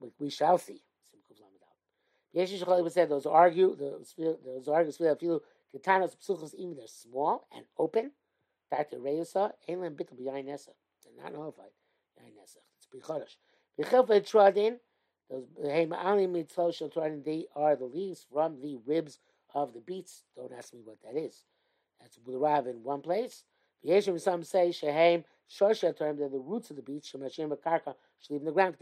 Like 0.00 0.12
we 0.18 0.30
shall 0.30 0.58
see. 0.58 0.82
Simon 1.10 1.22
Kuf 1.30 1.38
Lamadalit. 1.40 2.48
Yeshish 2.48 2.64
Chaliba 2.64 2.90
said 2.90 3.08
those 3.08 3.26
argue, 3.26 3.76
those 3.76 4.68
argue, 4.68 4.92
feel 4.92 5.42
Katanos, 5.74 6.16
Psuchos, 6.16 6.54
even 6.54 6.76
they're 6.76 6.86
small 6.86 7.46
and 7.54 7.64
open. 7.78 8.12
to 8.72 8.96
Reusa, 8.96 9.52
Elam 9.68 9.94
Bittel 9.94 10.20
B'Yain 10.20 10.46
Nesa. 10.46 10.70
They're 11.04 11.22
not 11.22 11.32
nullified. 11.32 11.70
Yain 12.20 12.32
Nesa. 12.32 12.58
It's 12.76 12.88
B'Chodesh. 12.92 13.36
B'Chilfei 13.80 14.20
Trodin, 14.22 14.78
those 15.30 15.46
Hey 15.62 15.86
Ma'alim 15.86 16.32
Mitzvah 16.32 16.72
Shel 16.72 16.90
Trodin, 16.90 17.24
they 17.24 17.46
are 17.54 17.76
the 17.76 17.84
leaves 17.84 18.26
from 18.32 18.60
the 18.60 18.76
ribs 18.86 19.20
of 19.54 19.72
the 19.72 19.80
beets. 19.80 20.24
Don't 20.36 20.52
ask 20.52 20.74
me 20.74 20.80
what 20.84 20.98
that 21.02 21.16
is. 21.18 21.44
That's 22.00 22.18
Rav 22.26 22.66
in 22.66 22.82
one 22.82 23.00
place. 23.00 23.44
Yeshim, 23.86 24.20
some 24.20 24.42
say, 24.42 24.72
Shehem, 24.72 25.24
Shorsha 25.50 25.96
term, 25.96 26.16
they're 26.18 26.28
the 26.28 26.38
roots 26.38 26.70
of 26.70 26.76
the 26.76 26.82
beets, 26.82 27.12
Shemashim 27.12 27.54
Karka, 27.64 27.94
should 28.20 28.32
leave 28.32 28.40
in 28.40 28.46
the 28.46 28.52
ground, 28.52 28.76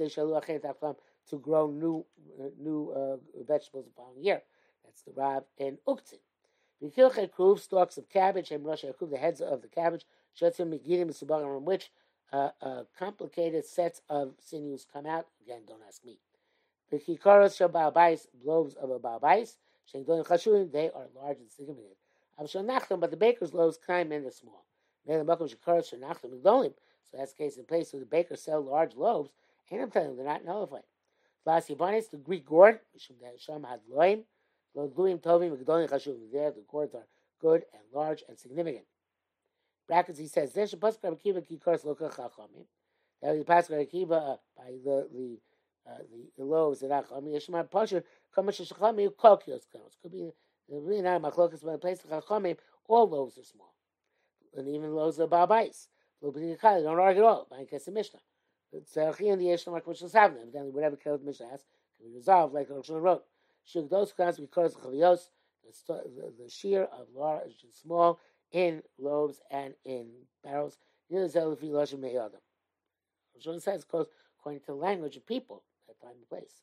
to 1.31 1.39
grow 1.39 1.71
new 1.71 2.05
uh, 2.41 2.49
new 2.59 2.91
uh, 2.91 3.17
vegetables 3.47 3.87
the 3.87 3.93
following 3.97 4.23
year. 4.23 4.43
That's 4.85 5.03
the 5.03 5.13
Rav 5.13 5.45
in 5.59 5.79
Uktzin. 5.87 6.19
Vikilche 6.83 7.31
Kruv, 7.31 7.61
stalks 7.61 7.97
of 7.97 8.09
cabbage, 8.09 8.51
and 8.51 8.65
Rosh 8.65 8.85
Kruv, 8.85 9.11
the 9.11 9.17
heads 9.17 9.41
of 9.41 9.63
the 9.63 9.69
cabbage, 9.69 10.05
Shetzim 10.41 10.73
Megidim, 10.73 11.11
Subarim, 11.11 11.55
from 11.55 11.65
which 11.65 11.91
uh, 12.33 12.51
uh, 12.61 12.83
complicated 12.99 13.65
sets 13.65 14.01
of 14.09 14.35
sinews 14.41 14.87
come 14.93 15.07
out. 15.07 15.27
Again, 15.45 15.63
don't 15.67 15.83
ask 15.87 16.05
me. 16.05 16.19
Vikikaros 16.93 17.57
Shabal 17.57 18.27
loaves 18.45 18.75
of 18.75 18.91
a 18.91 18.99
Balbais, 18.99 19.57
Shengdoin 19.93 20.27
Chashurim, 20.27 20.73
they 20.73 20.91
are 20.91 21.07
large 21.15 21.39
and 21.39 21.51
significant. 21.51 21.97
But 22.43 23.11
the 23.11 23.17
baker's 23.17 23.55
loaves 23.55 23.79
climb 23.85 24.13
in 24.13 24.25
the 24.25 24.31
small. 24.31 24.65
So 25.07 25.25
that's 27.19 27.33
the 27.33 27.39
case 27.39 27.57
in 27.57 27.65
place 27.65 27.93
where 27.93 28.01
the 28.01 28.07
baker 28.07 28.37
sell 28.37 28.61
large 28.63 28.95
loaves, 28.95 29.31
and 29.71 29.81
I'm 29.81 29.91
telling 29.91 30.11
you, 30.11 30.17
they're 30.17 30.25
not 30.25 30.45
nullified. 30.45 30.83
Last 31.45 31.69
Yabanis, 31.69 32.11
the 32.11 32.19
Greek 32.19 32.47
gourd, 32.47 32.79
Sham 33.39 33.65
had 33.65 33.81
loim, 33.93 34.25
Luim 34.77 35.21
Tovim, 35.21 35.57
Gdolim 35.57 35.89
Chashuvim. 35.91 36.31
There, 36.33 36.51
the 36.51 36.63
gourds 36.69 36.95
are 36.95 37.07
good 37.41 37.65
and 37.73 37.83
large 37.93 38.23
and 38.29 38.39
significant. 38.39 38.85
Brackets, 39.89 40.19
he 40.19 40.29
says, 40.29 40.53
There 40.53 40.67
should 40.67 40.81
pass 40.81 40.97
Kiba 40.97 41.47
Kikars 41.47 41.85
Loka 41.85 42.15
Chachamim. 42.15 42.67
That 43.21 43.37
we 43.37 43.43
pass 43.43 43.69
Kiba 43.69 44.39
by 44.57 44.71
the, 44.85 45.09
the, 45.13 45.39
uh, 45.87 45.99
the, 45.99 46.31
the 46.39 46.45
loaves 46.45 46.81
that 46.81 46.91
Chachamim. 46.91 47.35
Yeshma 47.35 47.71
Pasha, 47.71 48.03
Kamash 48.37 48.73
Shachamim, 48.73 49.11
Kokios 49.15 49.67
Kamos. 49.75 50.01
Could 50.01 50.13
be 50.13 50.33
of 50.71 52.61
all 52.89 53.09
loaves 53.09 53.39
are 53.39 53.45
small 53.45 53.75
and 54.57 54.69
even 54.69 54.95
loaves 54.95 55.19
of 55.19 55.31
Babais. 55.31 55.89
Don't 56.21 56.87
argue 56.87 57.23
at 57.23 57.27
all. 57.27 57.47
By 57.51 57.65
a 57.87 57.91
Mishnah. 57.91 58.21
It's 58.73 58.97
a 58.97 59.13
in 59.19 59.39
the 59.39 59.47
Yeshna 59.47 59.73
like 59.73 59.87
Mishnah's 59.87 60.13
having 60.13 60.39
them. 60.39 60.51
Then 60.53 60.73
whatever 60.73 60.97
the 61.05 61.19
Mishnah 61.25 61.49
has 61.49 61.65
can 61.97 62.09
be 62.09 62.15
resolved 62.15 62.55
like 62.55 62.69
the 62.69 63.01
wrote. 63.01 63.25
Shuk 63.65 63.89
those 63.91 64.13
class 64.13 64.39
because 64.39 64.75
Chaviyos, 64.75 65.29
the, 65.87 66.33
the 66.43 66.49
shear 66.49 66.85
of 66.85 67.09
large 67.15 67.63
and 67.63 67.73
small 67.73 68.19
in 68.53 68.83
loaves 68.99 69.41
and 69.51 69.75
in 69.85 70.11
barrels. 70.43 70.79
Rosh 71.11 71.95
says 73.61 73.85
goes 73.85 74.07
according 74.39 74.61
to 74.61 74.67
the 74.67 74.75
language 74.75 75.17
of 75.17 75.27
people 75.27 75.63
at 75.89 76.01
time 76.01 76.17
and 76.17 76.29
place. 76.29 76.63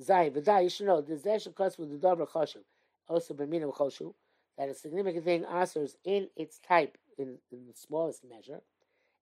Zai, 0.00 0.30
v'dai, 0.30 0.64
you 0.64 0.70
should 0.70 0.86
know, 0.86 1.00
the 1.00 1.14
Zeh 1.14 1.54
cost 1.54 1.78
with 1.78 1.90
the 1.90 1.98
Dover 1.98 2.26
Choshev, 2.26 2.64
also 3.08 3.34
B'minim 3.34 3.74
Choshu, 3.74 4.14
that 4.56 4.68
a 4.68 4.74
significant 4.74 5.24
thing 5.24 5.44
answers 5.44 5.96
in 6.04 6.28
its 6.36 6.58
type, 6.58 6.96
in, 7.18 7.38
in 7.50 7.66
the 7.66 7.74
smallest 7.74 8.24
measure, 8.24 8.60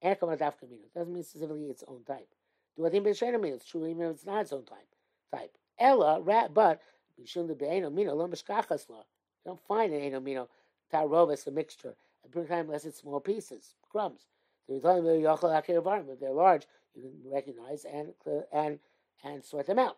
and 0.02 0.12
It 0.12 0.20
doesn't 0.20 1.12
mean 1.12 1.24
specifically 1.24 1.66
its 1.66 1.84
own 1.86 2.04
type. 2.04 2.28
Do 2.76 2.86
I 2.86 2.90
think 2.90 3.04
B'Shem 3.04 3.40
means 3.40 3.64
true 3.64 3.86
even 3.86 4.06
if 4.06 4.12
it's 4.12 4.26
not 4.26 4.42
its 4.42 4.52
own 4.52 4.64
type. 4.64 4.86
Type. 5.32 5.56
Ella, 5.78 6.20
rat, 6.20 6.54
but 6.54 6.80
B'Shum 7.20 7.48
the 7.48 7.54
Be'eno 7.54 7.90
Mino, 7.90 8.14
Lo 8.14 8.28
Mishkachas. 8.28 8.88
You 8.88 8.96
don't 9.44 9.60
find 9.60 9.92
an 9.92 10.00
Eno 10.00 10.20
Mino, 10.20 10.48
Tarovis, 10.92 11.46
a 11.46 11.50
mixture, 11.50 11.96
at 12.24 12.30
bring 12.30 12.46
time 12.46 12.66
unless 12.66 12.84
it's 12.84 12.98
small 12.98 13.20
pieces, 13.20 13.74
crumbs. 13.90 14.26
So 14.66 14.74
you're 14.74 14.82
talking 14.82 15.04
about 15.04 15.40
Yachal 15.40 15.62
Akir. 15.62 16.12
If 16.12 16.20
they're 16.20 16.32
large, 16.32 16.66
you 16.94 17.02
can 17.02 17.30
recognize 17.30 17.84
and 17.84 18.12
and 18.52 18.78
and 19.24 19.44
sort 19.44 19.66
them 19.66 19.78
out. 19.78 19.96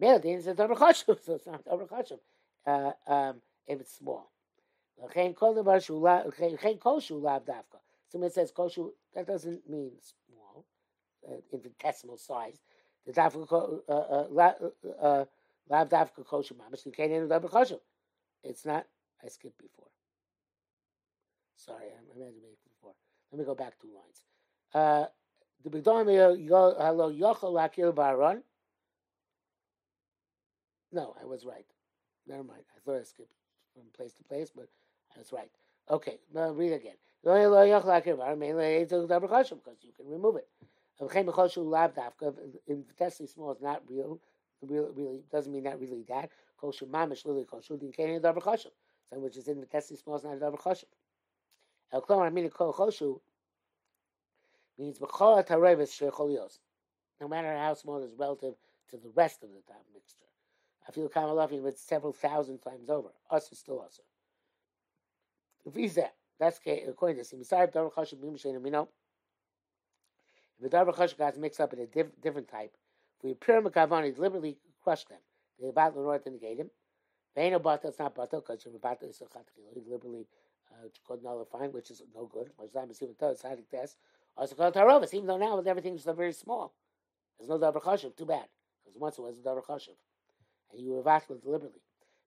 Male 0.00 0.20
is 0.24 0.46
a 0.46 0.54
double 0.54 0.76
so 0.94 1.12
it's 1.12 1.46
not 1.46 1.64
double 1.64 1.88
uh, 2.66 2.92
um, 3.06 3.36
if 3.66 3.80
it's 3.80 3.96
small. 3.96 4.30
Someone 8.08 8.30
says 8.30 8.52
koshu, 8.52 8.90
that 9.14 9.26
doesn't 9.26 9.68
mean 9.68 9.90
small, 10.00 10.64
uh, 11.28 11.34
infinitesimal 11.52 12.16
size. 12.16 12.60
The 13.06 13.12
dafka 13.12 13.80
uh, 13.88 13.92
uh, 13.92 14.26
uh, 15.02 15.24
lav 15.68 15.90
koshu 15.90 16.52
mamish. 16.54 16.86
You 16.86 16.92
can't 16.92 17.12
enter 17.12 17.28
double 17.28 17.48
koshu. 17.48 17.78
It's 18.42 18.64
not. 18.64 18.86
I 19.22 19.28
skipped 19.28 19.58
before. 19.58 19.88
Sorry, 21.56 21.86
I 21.86 22.18
meant 22.18 22.34
to 22.34 22.42
make 22.42 22.52
it 22.52 22.58
before. 22.68 22.94
Let 23.32 23.38
me 23.38 23.44
go 23.44 23.54
back 23.54 23.74
two 23.80 23.88
lines. 23.88 24.24
Uh, 24.72 25.06
the 25.62 25.70
bigdom 25.70 26.06
hello 26.06 27.12
yochel 27.12 27.52
lakil 27.52 27.94
baron. 27.94 28.42
No, 30.94 31.14
I 31.20 31.26
was 31.26 31.44
right. 31.44 31.66
Never 32.28 32.44
mind. 32.44 32.62
I 32.76 32.78
thought 32.84 33.00
I 33.00 33.02
skipped 33.02 33.32
from 33.74 33.82
place 33.96 34.12
to 34.12 34.22
place, 34.22 34.52
but 34.54 34.68
I 35.16 35.18
was 35.18 35.32
right. 35.32 35.50
Okay, 35.90 36.20
now 36.32 36.50
read 36.50 36.72
again. 36.72 36.94
Because 37.24 37.66
you 39.82 39.92
can 39.96 40.08
remove 40.08 40.36
it. 40.36 40.46
Infinitesimally 41.00 43.26
small 43.26 43.52
is 43.52 43.60
not 43.60 43.82
real. 43.88 44.20
Really, 44.62 44.90
really 44.94 45.24
doesn't 45.32 45.52
mean 45.52 45.64
not 45.64 45.80
really 45.80 46.04
that. 46.08 46.30
Kosher 46.58 46.86
mamish 46.86 47.26
lily 47.26 47.44
kosher. 47.44 47.76
Din 47.76 47.90
kain 47.90 48.20
davar 48.20 48.40
choshev. 48.40 48.70
Some 49.10 49.22
which 49.22 49.36
is 49.36 49.48
in 49.48 49.60
the 49.60 49.66
infinitesimally 49.66 50.00
small 50.00 50.16
is 50.16 50.24
not 50.24 50.38
davar 50.38 50.60
choshev. 50.60 50.84
El 51.92 52.02
klomar 52.02 52.32
meaning 52.32 52.50
kol 52.50 52.72
choshu 52.72 53.20
means 54.78 55.00
b'chol 55.00 55.44
tarevis 55.44 55.90
shecholios. 55.90 56.60
No 57.20 57.26
matter 57.26 57.52
how 57.56 57.74
small 57.74 58.00
it 58.00 58.06
is 58.06 58.14
relative 58.16 58.54
to 58.90 58.96
the 58.96 59.10
rest 59.16 59.42
of 59.42 59.50
the 59.50 59.60
top 59.66 59.84
mixture. 59.92 60.33
I 60.88 60.92
feel 60.92 61.08
kamalafim, 61.08 61.62
but 61.62 61.78
several 61.78 62.12
thousand 62.12 62.58
times 62.58 62.90
over. 62.90 63.08
Us 63.30 63.50
is 63.52 63.58
still 63.58 63.80
us. 63.80 64.00
Visa. 65.66 66.10
That's 66.38 66.58
according 66.66 67.22
to 67.22 67.22
Simisar 67.22 67.72
Davar 67.72 67.92
Chashav 67.92 68.20
Bim 68.20 68.34
Shein 68.34 68.60
Amino. 68.60 68.88
If 70.58 70.70
the 70.70 70.76
Davar 70.76 70.94
Chashav 70.94 71.16
got 71.18 71.38
mixed 71.38 71.60
up 71.60 71.72
in 71.72 71.78
a 71.80 71.86
diff, 71.86 72.08
different 72.22 72.48
type, 72.48 72.72
if 73.18 73.24
we 73.24 73.34
pure 73.34 73.62
Makavani 73.62 74.14
deliberately 74.14 74.58
crush 74.82 75.04
them, 75.04 75.18
the 75.58 75.72
north 75.94 76.26
and 76.26 76.40
him. 76.42 76.70
Veino 77.36 77.58
Bata, 77.58 77.88
it's 77.88 77.98
not 77.98 78.14
Bata, 78.14 78.36
because 78.36 78.64
you're 78.64 78.76
about 78.76 79.00
to 79.00 79.06
He 79.74 79.80
deliberately 79.80 80.26
uh, 80.70 80.88
called 81.06 81.22
nullifying, 81.22 81.72
which 81.72 81.90
is 81.90 82.02
no 82.14 82.26
good. 82.26 82.50
Time 82.72 82.90
is 82.90 83.02
even 83.02 83.14
told, 83.14 83.38
Sadik 83.38 83.70
test. 83.70 83.96
Also 84.36 84.54
called 84.54 84.74
Tarovis, 84.74 85.14
even 85.14 85.26
though 85.26 85.36
now 85.36 85.56
with 85.56 85.66
everything 85.66 85.94
is 85.94 86.04
very 86.04 86.32
small. 86.32 86.74
There's 87.38 87.48
no 87.48 87.58
Davar 87.58 87.82
Chashav, 87.82 88.16
too 88.16 88.26
bad. 88.26 88.46
Because 88.84 88.98
once 88.98 89.18
it 89.18 89.22
was 89.22 89.38
a 89.38 89.40
Davar 89.40 89.64
Chashav. 89.64 89.96
And 90.74 90.84
you 90.84 90.92
were 90.92 91.02
deliberately. 91.02 91.80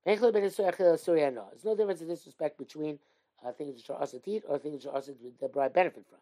There's 0.05 0.21
no 0.21 0.31
difference 0.31 2.01
in 2.01 2.07
this 2.07 2.25
respect 2.25 2.57
between 2.57 2.97
uh, 3.45 3.51
things 3.51 3.75
which 3.75 3.89
are 3.89 3.97
also 3.97 4.21
eat 4.25 4.43
or 4.47 4.57
things 4.57 4.75
which 4.75 4.85
are 4.85 4.95
also 4.95 5.13
that 5.39 5.53
derive 5.53 5.73
benefit 5.73 6.05
from. 6.09 6.19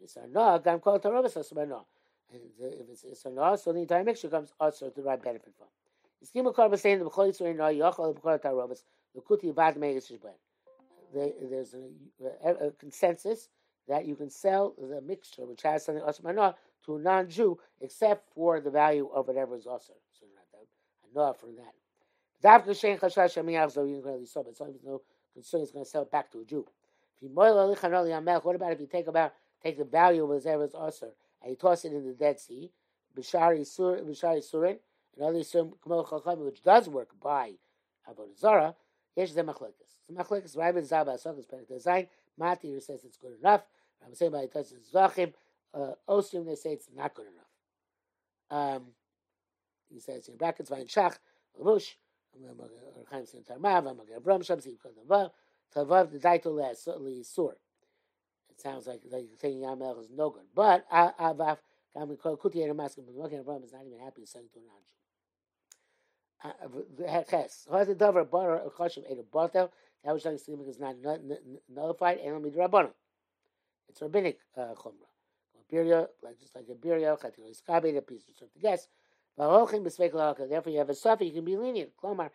It's 0.00 0.14
gam 0.64 0.80
kol. 0.80 0.94
And 2.30 2.42
if 2.60 3.04
it's, 3.04 3.22
so 3.22 3.72
the 3.72 3.80
entire 3.80 4.04
mixture 4.04 4.28
comes 4.28 4.52
also 4.60 4.90
to 4.90 5.00
derive 5.00 5.22
benefit 5.22 5.54
from. 5.56 5.68
The 6.20 6.40
b'chol 6.40 6.70
yitzur 6.70 7.56
no 7.56 7.64
yochol 7.64 8.14
b'chol 8.18 8.78
the 9.14 9.20
There's 11.14 11.74
a, 11.74 12.48
a, 12.48 12.66
a 12.66 12.70
consensus 12.72 13.48
that 13.88 14.04
you 14.04 14.14
can 14.16 14.30
sell 14.30 14.74
the 14.78 15.00
mixture 15.00 15.46
which 15.46 15.62
has 15.62 15.84
something 15.84 16.04
no 16.34 16.54
to 16.84 16.96
a 16.96 16.98
non-Jew 16.98 17.58
except 17.80 18.32
for 18.34 18.60
the 18.60 18.70
value 18.70 19.08
of 19.14 19.26
whatever 19.28 19.56
is 19.56 19.66
also. 19.66 19.94
So 20.12 20.26
no 21.14 21.32
from 21.32 21.56
that. 21.56 21.74
Davka 22.42 22.70
shein 22.70 22.98
chashash 22.98 23.36
shamiyach 23.36 23.72
zo 23.72 23.84
yin 23.84 24.02
kweli 24.02 24.26
so, 24.26 24.42
but 24.42 24.56
so 24.56 24.72
no 24.84 25.02
concern 25.34 25.62
is 25.62 25.70
going 25.70 25.84
to 25.84 25.90
sell 25.90 26.02
it 26.02 26.10
back 26.10 26.30
to 26.30 26.40
a 26.40 26.44
Jew. 26.44 26.66
What 27.20 27.50
about 27.50 28.72
if 28.72 28.80
you 28.80 28.86
take 28.86 29.08
about 29.08 29.32
take 29.62 29.76
the 29.76 29.84
value 29.84 30.24
of 30.24 30.30
his 30.30 30.44
Eretz 30.44 30.88
Aser 30.88 31.10
and 31.42 31.50
you 31.50 31.56
toss 31.56 31.84
it 31.84 31.92
in 31.92 32.06
the 32.06 32.12
Dead 32.12 32.38
Sea, 32.38 32.70
Bishari 33.16 33.62
Surin, 33.62 34.78
and 35.16 35.24
other 35.24 35.40
Surin, 35.40 36.38
which 36.44 36.62
does 36.62 36.88
work 36.88 37.08
by 37.20 37.54
Avodah 38.08 38.38
Zarah, 38.38 38.74
Yesh 39.16 39.32
Zeh 39.32 39.44
Machlekes. 39.44 39.98
So 40.06 40.14
Machlekes, 40.14 40.56
Rabbi 40.56 40.80
Zaba 40.80 41.16
Asok 41.16 41.40
is 41.40 41.46
Perek 41.46 41.66
Design, 41.68 42.06
Matir 42.40 42.80
says 42.80 43.04
it's 43.04 43.16
good 43.16 43.36
enough, 43.40 43.62
I'm 44.04 44.14
saying 44.14 44.32
by 44.32 44.46
the 44.46 44.64
Zachim, 44.94 45.32
uh, 45.74 45.92
Ostrim, 46.08 46.46
they 46.46 46.54
say 46.54 46.70
it's 46.70 46.88
not 46.94 47.14
good 47.14 47.26
enough. 47.26 47.44
Um, 48.50 48.86
he 49.92 50.00
says 50.00 50.28
in 50.28 50.36
brackets, 50.36 50.70
Vain 50.70 50.86
Shach, 50.86 51.18
Lavush, 51.60 51.94
Chaim 53.10 53.26
Sin 53.26 53.42
Tarmav, 53.48 53.84
Amagir 53.84 54.22
Bram 54.22 54.42
Sham, 54.42 54.60
Sim 54.60 54.76
Kodavav, 54.84 55.30
Tavav 55.74 56.10
the 56.12 56.18
Daito 56.18 56.54
Le 56.54 57.24
Sur. 57.24 57.56
It 58.50 58.60
sounds 58.60 58.86
like 58.86 59.02
like 59.10 59.26
saying 59.40 59.60
Yamel 59.60 60.00
is 60.00 60.10
no 60.10 60.30
good. 60.30 60.44
But 60.54 60.84
uh, 60.90 61.10
uh, 61.18 61.34
Avav 61.34 61.58
Gam 61.94 62.08
Kuti 62.16 62.62
Ere 62.62 62.74
Maskim, 62.74 63.04
but 63.06 63.16
Makin 63.16 63.42
Bram 63.42 63.62
is 63.62 63.72
not 63.72 63.84
even 63.86 63.98
happy 64.00 64.22
it 64.22 64.30
to 64.32 64.38
an 64.38 64.44
Anju. 66.46 67.08
Uh, 67.08 67.24
Ches. 67.30 67.66
Has 67.72 67.88
the 67.88 67.94
Dover 67.94 68.24
Bar 68.24 68.62
Chashim 68.78 69.04
Ere 69.08 69.22
Bartel, 69.32 69.70
That 70.04 70.14
which 70.14 70.24
like 70.24 70.38
sleeping 70.38 70.66
is 70.68 70.78
not 70.78 70.96
nullified, 71.68 72.18
and 72.18 72.34
only 72.34 72.50
rabbanon. 72.50 72.92
It's 73.88 74.02
rabbinic 74.02 74.38
uh, 74.56 74.74
chumrah. 74.74 75.08
Birya, 75.72 76.06
like 76.22 76.38
just 76.40 76.54
like 76.54 76.66
a 76.70 76.74
birya, 76.74 77.18
chatil 77.20 77.50
iskabe, 77.50 77.96
a 77.96 78.02
piece 78.02 78.24
of 78.40 78.48
the 78.54 78.60
guest. 78.60 78.88
Therefore, 79.38 80.72
you 80.72 80.78
have 80.78 80.90
a 80.90 80.94
suffix, 80.94 81.28
you 81.28 81.32
can 81.32 81.44
be 81.44 81.56
lenient. 81.56 81.90
Klomar, 82.02 82.30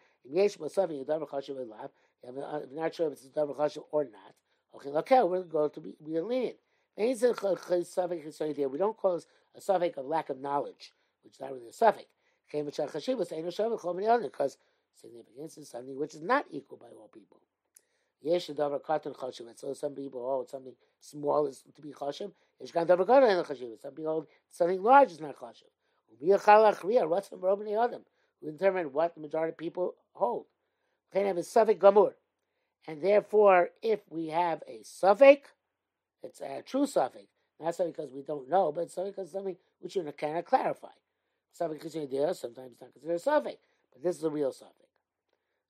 suffix, 0.70 0.98
you 0.98 1.06
davar 1.06 1.90
uh, 2.26 2.60
you're 2.72 2.82
not 2.82 2.96
sure 2.96 3.08
if 3.08 3.14
it's 3.14 3.28
davar 3.28 3.58
chashiv 3.58 3.84
or 3.92 4.06
not, 4.06 4.34
okay, 4.74 4.90
okay, 4.90 5.22
we're 5.24 5.44
going 5.44 5.70
to 5.72 5.82
be, 5.82 5.96
be 6.02 6.18
lenient. 6.22 6.56
We 6.96 7.14
don't 7.14 8.96
call 8.96 9.16
this 9.16 9.28
a 9.54 9.60
suffix 9.60 9.98
of 9.98 10.06
lack 10.06 10.30
of 10.30 10.40
knowledge, 10.40 10.94
which 11.24 11.34
is 11.34 11.42
not 11.42 11.52
really 11.52 11.68
a 11.68 11.74
suffix. 11.74 12.06
Because 12.50 12.78
significance 14.96 15.58
is 15.58 15.70
something 15.70 16.00
which 16.00 16.16
is 16.16 16.22
not 16.22 16.46
equal 16.52 16.78
by 16.78 16.88
all 16.98 17.10
people. 17.14 17.42
Yesh 18.22 18.48
davar 18.48 18.82
katan 18.82 19.14
chashiv. 19.14 19.60
So 19.60 19.74
some 19.74 19.94
people 19.94 20.22
oh, 20.22 20.36
hold 20.36 20.50
something 20.50 20.76
small 21.02 21.48
is 21.48 21.66
to 21.76 21.82
be 21.82 21.92
chashiv. 21.92 22.32
Chashiv. 22.64 23.82
Some 23.82 23.92
people 23.92 24.14
hold 24.14 24.28
something 24.50 24.82
large 24.82 25.12
is 25.12 25.20
not 25.20 25.36
chashiv. 25.36 25.68
We 26.22 26.30
what's 26.30 27.30
the 27.30 27.80
Adam? 27.82 28.02
Who 28.42 28.52
determine 28.52 28.92
what 28.94 29.16
the 29.16 29.22
majority 29.22 29.52
of 29.52 29.58
people 29.58 29.96
hold. 30.14 30.46
Can 31.12 31.26
have 31.26 31.38
a 31.38 31.44
suffix 31.44 31.80
gamur. 31.80 32.14
And 32.88 33.02
therefore, 33.02 33.70
if 33.82 34.02
we 34.10 34.28
have 34.28 34.62
a 34.68 34.82
suffix, 34.84 35.50
it's 36.22 36.42
a 36.42 36.62
true 36.66 36.86
suffix. 36.86 37.26
Not 37.60 37.76
something 37.76 37.94
because 37.94 38.12
we 38.12 38.24
don't 38.24 38.50
know, 38.50 38.72
but 38.72 38.92
something 38.92 39.12
because 39.12 39.32
something 39.32 39.56
which 39.80 39.96
you 39.96 40.14
cannot 40.18 40.46
clarify. 40.46 40.90
Something 41.54 41.80
considered 41.80 42.12
there, 42.12 42.34
sometimes 42.34 42.76
not 42.82 42.92
considered 42.92 43.16
a 43.16 43.20
suffix. 43.20 43.58
But 43.94 44.04
this 44.04 44.18
is 44.18 44.24
a 44.24 44.30
real 44.30 44.52
suffix. 44.52 44.78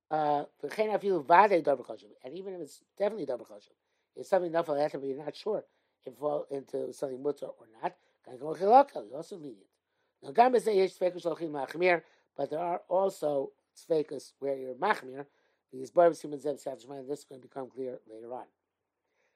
Uh, 0.10 0.46
and 0.64 2.38
even 2.38 2.54
if 2.54 2.62
it's 2.62 2.82
definitely 2.98 3.26
double 3.26 3.46
chashuv, 3.46 3.74
it's 4.16 4.30
something 4.30 4.52
nafal 4.52 4.92
but 4.92 5.04
you're 5.04 5.18
not 5.18 5.36
sure 5.36 5.64
if 6.02 6.08
it 6.14 6.18
fall 6.20 6.46
into 6.52 6.94
something 6.94 7.22
mutter 7.22 7.48
or 7.48 7.68
not. 7.82 7.96
You 8.32 9.16
also 9.16 9.36
lenient. 9.38 9.73
Now, 10.24 10.58
say 10.58 10.78
yesh 10.78 10.94
tzveikus 10.94 11.24
shalchim 11.24 11.52
machmir, 11.52 12.02
but 12.38 12.50
there 12.50 12.60
are 12.60 12.82
also 12.88 13.52
tzveikus 13.78 14.32
where 14.40 14.58
you're 14.58 14.76
machmir. 14.76 15.26
These 15.72 15.92
barbs 15.92 16.22
human 16.22 16.40
zev 16.40 16.60
sav 16.60 16.78
This 17.08 17.20
is 17.20 17.26
going 17.26 17.42
to 17.42 17.48
become 17.48 17.70
clear 17.70 18.00
later 18.10 18.34
on. 18.34 18.46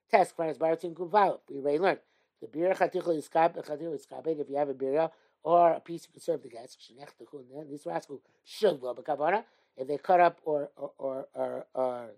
Test 0.09 0.37
kvaras 0.37 0.57
baratin 0.57 0.93
kuvav. 0.93 1.39
We 1.49 1.57
already 1.57 1.79
learned 1.79 1.99
the 2.41 2.47
beer 2.47 2.73
chatichol 2.73 3.17
iskab 3.17 3.57
chatichol 3.57 3.97
iskabed. 3.99 4.39
If 4.39 4.49
you 4.49 4.55
have 4.55 4.69
a 4.69 4.73
beer 4.73 5.09
or 5.43 5.71
a 5.71 5.79
piece 5.79 6.05
you 6.05 6.13
can 6.13 6.21
serve 6.21 6.43
the 6.43 6.49
guests, 6.49 6.77
shenech 6.77 7.09
techun. 7.19 7.69
This 7.69 7.85
rascal 7.85 8.21
should 8.45 8.79
go 8.79 8.93
bekavana 8.93 9.43
if 9.75 9.87
they 9.87 9.97
cut 9.97 10.19
up 10.19 10.39
or 10.43 10.69
or 10.77 10.91
or, 10.97 11.27
or, 11.33 11.65
or 11.73 12.09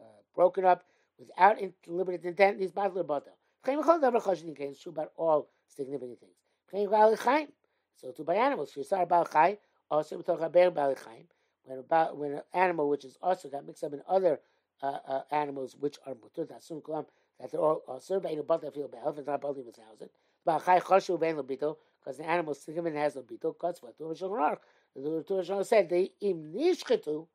uh, 0.00 0.02
broken 0.34 0.64
up 0.64 0.84
without 1.18 1.58
deliberate 1.84 2.24
intent, 2.24 2.58
these 2.58 2.72
badly 2.72 3.02
bata. 3.02 3.30
It's 3.68 4.82
true 4.82 4.92
about 4.92 5.12
all 5.16 5.48
significant 5.68 6.18
things. 6.20 7.56
So 8.00 8.10
to 8.12 8.24
by 8.24 8.34
animals, 8.36 8.72
Shisar 8.72 9.08
Bal 9.08 9.26
Chai, 9.26 9.58
also 9.90 10.22
Bal 10.22 10.94
Chaim. 11.04 11.24
When 11.64 11.78
about 11.78 12.16
when 12.16 12.32
an 12.32 12.42
animal 12.54 12.88
which 12.88 13.04
is 13.04 13.18
also 13.20 13.48
got 13.48 13.66
mixed 13.66 13.82
up 13.82 13.92
in 13.92 14.02
other 14.08 14.40
uh, 14.82 14.98
uh, 15.08 15.22
animals 15.32 15.74
which 15.78 15.96
are 16.06 16.14
mutter, 16.14 16.44
that's 16.44 16.70
kalam 16.70 17.06
that 17.40 17.50
they're 17.50 17.60
all 17.60 17.82
also 17.88 18.20
by 18.20 18.34
the 18.34 18.42
bata 18.42 18.70
feel 18.70 18.88
bad, 18.88 19.02
if 19.06 19.18
it's 19.18 19.26
not 19.26 19.40
bali 19.40 19.62
with 19.62 19.74
thousand. 19.74 20.10
Bal 20.44 20.60
Chai 20.60 20.78
Choshu 20.78 21.18
Ben 21.18 21.36
Lobito, 21.36 21.76
because 21.98 22.18
the 22.18 22.24
animal 22.24 22.54
significant 22.54 22.96
has 22.96 23.14
Lobito, 23.16 23.58
cuts 23.58 23.82
what 23.82 23.98
to 23.98 24.04
Shulchan 24.04 24.58
the 24.96 25.22
Torah 25.22 25.64
said 25.64 25.90
they 25.90 26.12
im 26.20 26.52
nishchetu 26.54 27.26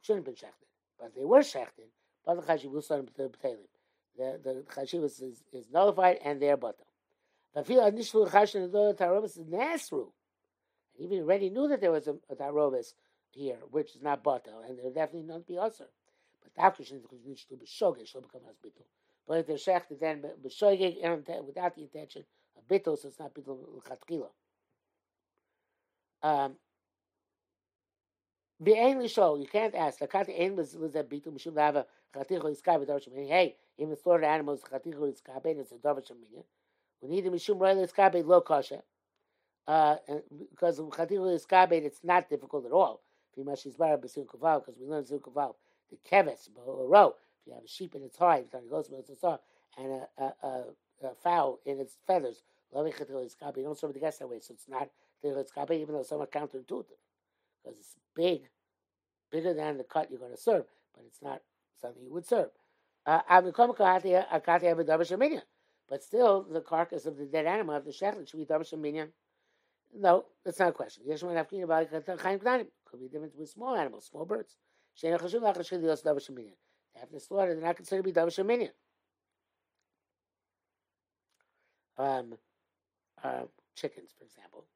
shouldn't 0.00 0.24
have 0.26 0.34
been 0.34 0.34
shechted, 0.34 0.68
but 0.98 1.14
they 1.14 1.24
were 1.24 1.40
shechted. 1.40 1.90
But 2.24 2.36
the 2.36 2.52
chashiv 2.52 2.70
will 2.70 2.82
start 2.82 3.08
the 3.14 3.24
b'telim. 3.24 3.68
The 4.16 4.40
the 4.42 4.64
chashiv 4.74 5.04
is, 5.04 5.20
is, 5.52 5.66
nullified 5.70 6.18
and 6.24 6.40
their 6.40 6.56
bottom. 6.56 6.86
And 7.56 7.66
even 10.98 11.22
already 11.22 11.50
knew 11.50 11.68
that 11.68 11.80
there 11.80 11.90
was 11.90 12.06
a, 12.06 12.16
a 12.30 12.36
tarobis 12.36 12.92
here, 13.30 13.58
which 13.70 13.96
is 13.96 14.02
not 14.02 14.22
batal, 14.22 14.68
and 14.68 14.78
there 14.78 14.90
definitely 14.90 15.22
not 15.28 15.46
be 15.46 15.58
usher. 15.58 15.86
But 16.42 16.52
after 16.62 16.84
she 16.84 17.00
needs 17.24 17.44
to 17.46 17.56
be 17.56 17.66
shogish, 17.66 18.08
she'll 18.08 18.20
become 18.20 18.42
as 18.48 18.56
bitul. 18.56 18.84
But 19.26 19.38
if 19.38 19.46
they're 19.46 19.56
shechted, 19.56 20.00
then 20.00 20.22
b'shogig 20.44 21.46
without 21.46 21.74
the 21.74 21.82
intention 21.82 22.24
of 22.56 22.68
bitul, 22.68 22.98
so 22.98 23.08
it's 23.08 23.18
not 23.18 23.34
bitul 23.34 23.58
l'chatkila. 23.74 24.28
Um, 26.22 26.56
Be'ain 28.62 29.06
show 29.08 29.36
you 29.36 29.46
can't 29.46 29.74
ask. 29.74 29.98
The 29.98 30.08
kati 30.08 30.38
ain 30.38 30.56
was 30.56 30.76
was 30.76 30.92
that 30.94 31.10
bitu 31.10 31.26
mishum 31.26 31.54
lava 31.56 31.86
chatichu 32.14 32.44
iskay 32.44 32.84
v'davar 32.84 33.06
shemin. 33.06 33.28
Hey, 33.28 33.56
even 33.78 33.96
slaughtered 33.96 34.24
animals 34.24 34.62
chatichu 34.62 35.12
iskay 35.12 35.44
it's 35.58 35.72
a 35.72 35.76
davar 35.76 36.06
shemin. 36.06 36.44
We 37.02 37.08
need 37.08 37.24
the 37.24 37.30
mishum 37.30 37.60
royal 37.60 37.86
iskay 37.86 38.24
lo 38.24 38.40
kasha. 38.40 38.82
Uh, 39.66 39.96
because 40.50 40.80
chatichu 40.80 41.38
iskay 41.38 41.72
it's 41.72 42.00
not 42.04 42.28
difficult 42.30 42.66
at 42.66 42.72
all. 42.72 43.02
Because 43.34 43.66
we 43.66 43.76
learn 43.78 43.98
b'sun 43.98 44.26
kaval 44.26 45.54
the 45.90 45.96
keves 46.10 46.48
row. 46.56 47.14
If 47.40 47.46
you 47.46 47.54
have 47.54 47.64
a 47.64 47.68
sheep 47.68 47.94
in 47.94 48.02
its 48.02 48.18
hide, 48.18 48.46
and 49.78 49.92
a, 49.92 50.08
a, 50.18 50.24
a, 50.24 50.64
a 51.04 51.14
fowl 51.22 51.60
in 51.66 51.78
its 51.78 51.96
feathers. 52.06 52.42
You 52.74 52.82
don't 53.62 53.78
serve 53.78 53.94
the 53.94 54.00
guest 54.00 54.18
that 54.18 54.28
way, 54.28 54.40
so 54.40 54.54
it's 54.54 54.68
not 54.68 54.88
even 55.24 55.94
though 55.94 56.00
it's 56.00 56.08
somewhat 56.08 56.32
counterintuitive 56.32 56.98
because 57.62 57.78
it's 57.78 57.96
big, 58.14 58.48
bigger 59.30 59.54
than 59.54 59.78
the 59.78 59.84
cut 59.84 60.10
you're 60.10 60.18
going 60.18 60.32
to 60.32 60.36
serve, 60.36 60.64
but 60.94 61.04
it's 61.06 61.22
not 61.22 61.42
something 61.80 62.02
you 62.02 62.12
would 62.12 62.26
serve. 62.26 62.50
Uh, 63.06 63.20
but 65.88 66.02
still, 66.02 66.42
the 66.42 66.60
carcass 66.60 67.06
of 67.06 67.16
the 67.16 67.26
dead 67.26 67.46
animal 67.46 67.76
of 67.76 67.84
the 67.84 67.90
shechlet 67.90 68.28
should 68.28 68.38
be 68.38 68.44
davar 68.46 68.62
sheminyan. 68.62 69.08
No, 69.94 70.26
that's 70.44 70.58
not 70.58 70.70
a 70.70 70.72
question. 70.72 71.04
Could 71.06 73.00
be 73.00 73.08
different 73.08 73.38
with 73.38 73.48
small 73.48 73.76
animals, 73.76 74.06
small 74.06 74.24
birds. 74.24 74.56
After 75.04 75.28
slaughter, 77.18 77.54
they're 77.54 77.62
not 77.62 77.76
considered 77.76 78.02
to 78.02 78.12
be 78.12 78.12
davar 78.12 78.28
sheminyan. 78.28 78.72
Um, 81.98 82.34
uh, 83.22 83.44
chickens, 83.74 84.10
for 84.18 84.24
example, 84.24 84.66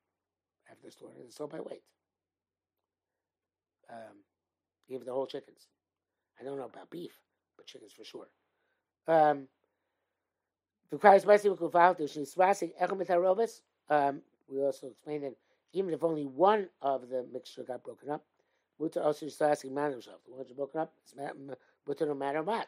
after 0.70 0.90
slaughter, 0.90 1.16
they're 1.18 1.31
sold 1.31 1.51
by 1.51 1.61
weight 1.61 1.83
um, 3.92 4.16
give 4.88 5.05
the 5.05 5.12
whole 5.12 5.27
chickens. 5.27 5.68
I 6.40 6.44
don't 6.44 6.57
know 6.57 6.64
about 6.64 6.90
beef, 6.90 7.12
but 7.57 7.66
chickens 7.66 7.92
for 7.92 8.05
sure. 8.05 8.29
Um, 9.07 9.49
um, 13.90 14.22
we 14.48 14.61
also 14.61 14.87
explained 14.88 15.24
that 15.24 15.35
even 15.72 15.94
if 15.94 16.03
only 16.03 16.24
one 16.24 16.68
of 16.83 17.09
the 17.09 17.24
mixture 17.33 17.62
got 17.62 17.85
broken 17.85 18.11
up, 18.11 18.24
mutar 18.81 19.05
also 19.05 19.26
asking 19.44 19.74
man 19.74 19.92
himself. 19.92 20.18
The 20.26 20.35
ones 20.35 20.50
broken 20.53 20.81
up, 20.81 20.92
it's 21.03 21.14
mutar 21.14 22.07
no 22.09 22.14
matter 22.14 22.42
what. 22.42 22.66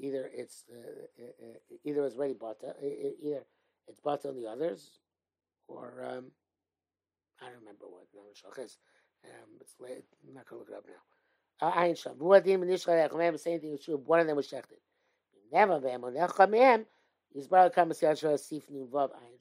Either 0.00 0.30
it's 0.32 0.64
uh, 0.72 1.22
uh, 1.22 1.46
uh 1.46 1.76
either 1.84 2.06
it's 2.06 2.16
ready 2.16 2.32
bata, 2.32 2.74
either 2.82 3.44
it's 3.88 4.00
bata 4.00 4.28
on 4.28 4.36
the 4.36 4.46
others, 4.46 5.00
or 5.68 5.92
um, 6.02 6.26
I 7.40 7.46
don't 7.46 7.60
remember 7.60 7.86
what. 7.88 8.06
No, 8.14 8.22
um, 9.24 9.48
it's 9.60 9.74
late. 9.80 10.04
I'm 10.26 10.34
not 10.34 10.48
going 10.48 10.64
to 10.64 10.70
look 10.70 10.70
it 10.70 10.76
up 10.76 10.86
now. 10.86 11.66
Uh, 11.66 11.72
Ayin 11.72 11.96
Sham. 12.00 12.14
Muadim 12.14 12.62
and 12.62 12.70
Ishchal 12.70 13.08
Echomem, 13.08 13.32
the 13.32 13.38
same 13.38 13.60
thing 13.60 13.72
is 13.72 13.84
true. 13.84 13.96
One 14.04 14.20
of 14.20 14.26
them 14.26 14.36
was 14.36 14.48
shechted. 14.48 14.80
Never 15.54 15.80
Shah 18.14 18.36
Sif 18.36 18.70
Nun 18.70 18.88
Ayin 19.12 19.40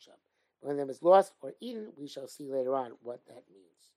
of 0.72 0.78
them 0.78 0.92
is 0.92 1.04
lost 1.04 1.34
or 1.42 1.54
eaten. 1.62 1.90
We 1.98 2.08
shall 2.08 2.28
see 2.30 2.50
later 2.50 2.76
on 2.76 2.94
what 3.04 3.22
that 3.28 3.44
means. 3.54 3.93